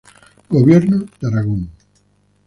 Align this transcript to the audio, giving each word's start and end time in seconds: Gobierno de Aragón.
Gobierno 0.49 1.05
de 1.19 1.27
Aragón. 1.27 1.69